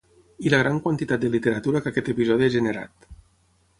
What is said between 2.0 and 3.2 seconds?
episodi ha generat.